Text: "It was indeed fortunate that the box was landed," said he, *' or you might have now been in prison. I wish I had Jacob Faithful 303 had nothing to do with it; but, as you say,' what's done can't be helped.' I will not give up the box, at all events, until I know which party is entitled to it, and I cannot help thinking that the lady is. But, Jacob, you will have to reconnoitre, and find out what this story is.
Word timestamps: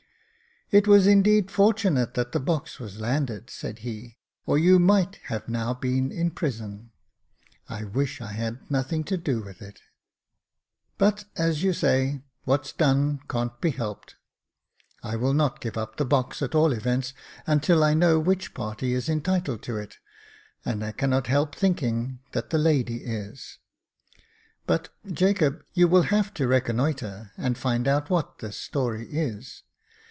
"It 0.81 0.87
was 0.87 1.05
indeed 1.05 1.51
fortunate 1.51 2.13
that 2.13 2.31
the 2.31 2.39
box 2.39 2.79
was 2.79 2.97
landed," 2.97 3.49
said 3.49 3.79
he, 3.79 4.17
*' 4.31 4.45
or 4.45 4.57
you 4.57 4.79
might 4.79 5.17
have 5.23 5.49
now 5.49 5.73
been 5.73 6.13
in 6.13 6.31
prison. 6.31 6.91
I 7.67 7.83
wish 7.83 8.21
I 8.21 8.31
had 8.31 8.53
Jacob 8.53 8.53
Faithful 8.53 8.67
303 8.67 8.71
had 8.71 8.71
nothing 8.71 9.03
to 9.03 9.17
do 9.17 9.41
with 9.43 9.61
it; 9.61 9.81
but, 10.97 11.25
as 11.35 11.61
you 11.61 11.73
say,' 11.73 12.23
what's 12.45 12.71
done 12.71 13.19
can't 13.27 13.59
be 13.59 13.71
helped.' 13.71 14.15
I 15.03 15.17
will 15.17 15.33
not 15.33 15.59
give 15.59 15.77
up 15.77 15.97
the 15.97 16.05
box, 16.05 16.41
at 16.41 16.55
all 16.55 16.71
events, 16.71 17.13
until 17.45 17.83
I 17.83 17.93
know 17.93 18.17
which 18.17 18.53
party 18.53 18.93
is 18.93 19.09
entitled 19.09 19.61
to 19.63 19.75
it, 19.75 19.97
and 20.63 20.85
I 20.85 20.93
cannot 20.93 21.27
help 21.27 21.53
thinking 21.53 22.19
that 22.31 22.49
the 22.49 22.57
lady 22.57 23.03
is. 23.03 23.59
But, 24.65 24.87
Jacob, 25.11 25.65
you 25.73 25.89
will 25.89 26.03
have 26.03 26.33
to 26.35 26.47
reconnoitre, 26.47 27.33
and 27.35 27.57
find 27.57 27.89
out 27.89 28.09
what 28.09 28.39
this 28.39 28.55
story 28.55 29.05
is. 29.09 29.63